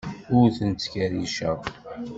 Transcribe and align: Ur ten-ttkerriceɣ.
Ur 0.37 0.47
ten-ttkerriceɣ. 0.57 1.59